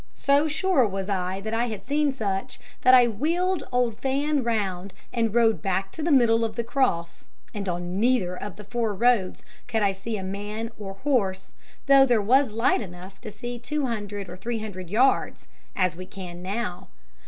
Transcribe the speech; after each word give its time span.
So 0.17 0.47
sure 0.47 0.87
was 0.87 1.09
I 1.09 1.41
that 1.41 1.53
I 1.53 1.67
had 1.67 1.85
seen 1.85 2.11
such, 2.11 2.59
that 2.81 2.95
I 2.95 3.07
wheeled 3.07 3.63
old 3.71 3.99
Fan 3.99 4.41
round, 4.43 4.95
and 5.13 5.31
rode 5.31 5.61
back 5.61 5.91
to 5.91 6.01
the 6.01 6.11
middle 6.11 6.43
of 6.43 6.55
the 6.55 6.63
cross, 6.63 7.25
and 7.53 7.69
on 7.69 7.99
neither 7.99 8.35
of 8.35 8.55
the 8.55 8.63
four 8.63 8.95
roads 8.95 9.43
could 9.67 9.83
I 9.83 9.91
see 9.91 10.17
a 10.17 10.23
man 10.23 10.71
or 10.79 10.95
horse, 10.95 11.53
though 11.85 12.07
there 12.07 12.19
was 12.19 12.49
light 12.49 12.81
enough 12.81 13.21
to 13.21 13.29
see 13.29 13.59
two 13.59 13.85
hundred 13.85 14.27
or 14.27 14.35
three 14.35 14.57
hundred 14.57 14.89
yards, 14.89 15.45
as 15.75 15.95
we 15.95 16.07
can 16.07 16.41
now. 16.41 16.87